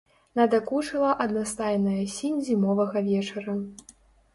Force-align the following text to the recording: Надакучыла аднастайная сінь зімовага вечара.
Надакучыла 0.37 1.11
аднастайная 1.27 2.03
сінь 2.17 2.43
зімовага 2.51 3.09
вечара. 3.15 3.61